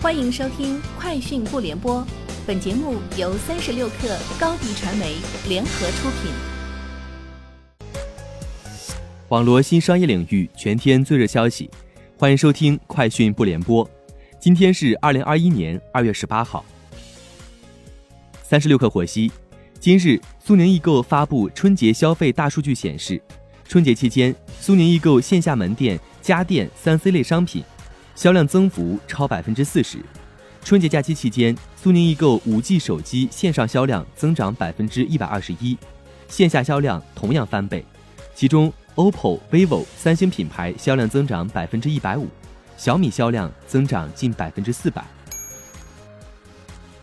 [0.00, 2.00] 欢迎收听《快讯不联播》，
[2.46, 5.16] 本节目由三十六克高低传媒
[5.48, 6.30] 联合出品。
[9.28, 11.68] 网络新商业领域全天最热消息，
[12.16, 13.84] 欢迎收听《快讯不联播》。
[14.38, 16.64] 今天是二零二一年二月十八号。
[18.44, 19.32] 三十六克获悉，
[19.80, 23.20] 今日苏宁易购发布春节消费大数据显示，
[23.64, 27.64] 春节期间苏宁易购线下门店家电三 C 类商品。
[28.18, 30.04] 销量增幅超百分之四十。
[30.64, 35.78] 春节假期期间，苏宁易购五 G 手机线上销量增长百分之一百二十一，
[36.26, 37.84] 线下销量同样翻倍。
[38.34, 42.26] 其中，OPPO、vivo、三星品牌销量增长百分之一百五，
[42.76, 45.06] 小米销量增长近百分之四百。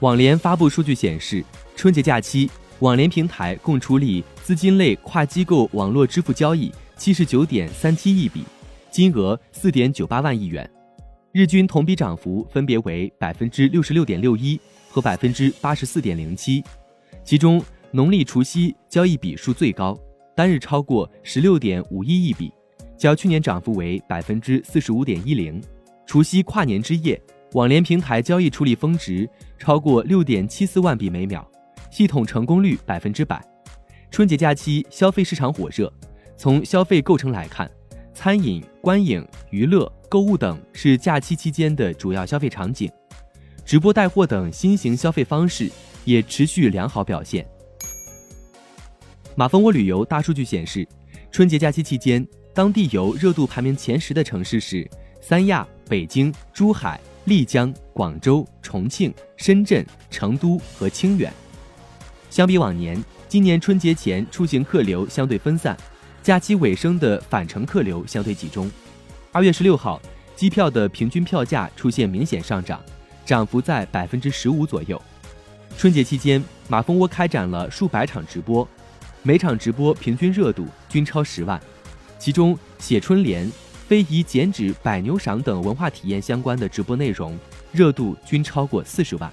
[0.00, 1.44] 网联发布数据显示，
[1.76, 8.44] 春节假期网联平台共处理资金类跨机构网络支付交易七十九点三七亿笔，
[8.90, 10.68] 金额四点九八万亿元。
[11.34, 16.62] 日均同比涨幅分别为百分之六十六点六一和百分之八十四点零七，
[17.24, 19.98] 其中农历除夕交易笔数最高，
[20.36, 22.52] 单日超过十六点五一亿笔，
[22.96, 25.60] 较去年涨幅为百分之四十五点一零。
[26.06, 27.20] 除夕跨年之夜，
[27.54, 31.44] 网联平台交易处理峰值超过六点七四万笔每秒，
[31.90, 33.44] 系统成功率百分之百。
[34.08, 35.92] 春节假期消费市场火热，
[36.36, 37.68] 从消费构成来看。
[38.14, 42.90] 餐饮、观影、娱乐、购物等是假期期间的主要消费场景，
[43.64, 45.70] 直播带货等新型消费方式
[46.04, 47.44] 也持续良好表现。
[49.34, 50.86] 马蜂窝旅游大数据显示，
[51.32, 54.88] 春节假期期间，当地游热度排名前十的城市是
[55.20, 61.32] 三亚、北京、珠海、丽江、广州、重庆、深圳、成都和清远。
[62.30, 65.76] 相比往年，今年春节前出行客流相对分散。
[66.24, 68.70] 假期尾声的返程客流相对集中。
[69.30, 70.00] 二月十六号，
[70.34, 72.82] 机票的平均票价出现明显上涨，
[73.26, 75.00] 涨幅在百分之十五左右。
[75.76, 78.66] 春节期间，马蜂窝开展了数百场直播，
[79.22, 81.60] 每场直播平均热度均超十万。
[82.18, 83.52] 其中，写春联、
[83.86, 87.38] 非遗剪纸、摆牛赏等文化体验相关的直播内容
[87.70, 89.30] 热度均超过四十万。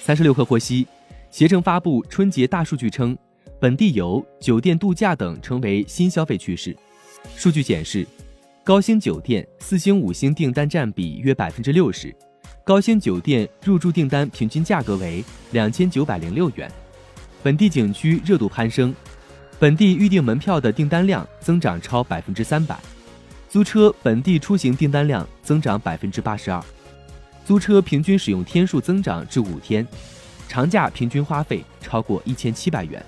[0.00, 0.86] 三十六氪获悉，
[1.32, 3.18] 携程发布春节大数据称。
[3.60, 6.74] 本地游、酒店度假等成为新消费趋势。
[7.36, 8.06] 数据显示，
[8.64, 12.14] 高星酒店四星、五星订单占比约百分之六十，
[12.64, 16.72] 高星酒店入住订单平均价格为两千九百零六元。
[17.42, 18.94] 本地景区热度攀升，
[19.58, 22.78] 本地预订门票的订单量增长超百分之三百，
[23.46, 26.64] 租车本地出行订单量增长百分之八十二，
[27.44, 29.86] 租车平均使用天数增长至五天，
[30.48, 33.04] 长假平均花费超过一千七百元。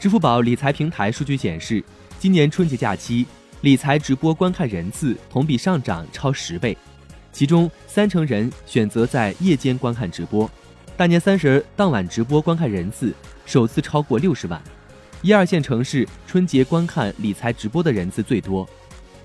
[0.00, 1.84] 支付宝理财平台数据显示，
[2.18, 3.26] 今年春节假期
[3.60, 6.74] 理财直播观看人次同比上涨超十倍，
[7.32, 10.50] 其中三成人选择在夜间观看直播。
[10.96, 14.58] 大年三十当晚直播观看人次首次超过六十万，
[15.20, 18.66] 一二线城市春节观看理财直播的人次最多，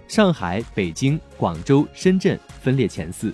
[0.10, 3.34] 上海、北京、广州、深圳分列前四，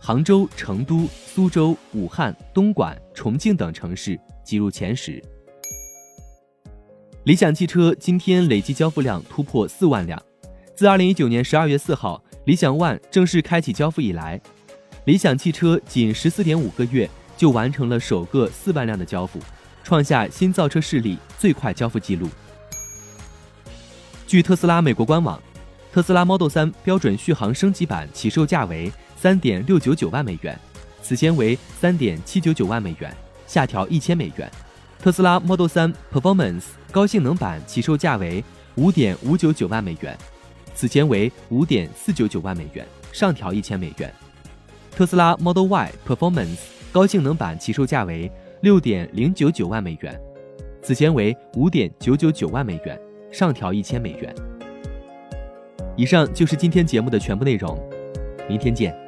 [0.00, 5.22] 杭州、成都、苏州、武汉、东莞、重庆等城市挤入前十。
[7.28, 10.18] 理想汽车今天累计交付量突破四万辆。
[10.74, 14.40] 自二零一九年十二月四号理想 ONE 正式开启交付以来，
[15.04, 17.06] 理想汽车仅十四点五个月
[17.36, 19.38] 就完成了首个四万辆的交付，
[19.84, 22.26] 创下新造车势力最快交付记录。
[24.26, 25.38] 据特斯拉美国官网，
[25.92, 30.58] 特斯拉 Model 3标准续航升级版起售价为三点六九九万美元，
[31.02, 33.14] 此前为三点七九九万美元，
[33.46, 34.50] 下调一千美元。
[35.00, 38.44] 特斯拉 Model 3 Performance 高性能版起售价为
[38.74, 40.16] 五点五九九万美元，
[40.74, 44.12] 此前为五点四九九万美元，上调一千美元。
[44.90, 46.58] 特斯拉 Model Y Performance
[46.90, 50.20] 高性能版起售价为六点零九九万美元，
[50.82, 54.34] 此前为五点九九九万美元，上调一千美元。
[55.96, 57.80] 以上就是今天节目的全部内容，
[58.48, 59.07] 明天见。